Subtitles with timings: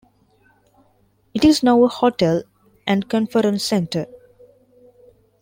[1.35, 2.41] It is now a hotel
[2.87, 4.07] and conference centre.